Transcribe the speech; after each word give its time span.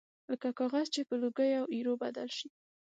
لکه 0.31 0.47
کاغذ 0.59 0.85
چې 0.95 1.01
په 1.09 1.15
لوګي 1.21 1.51
او 1.59 1.65
ایرو 1.73 1.93
بدل 2.03 2.27
شي 2.37 2.47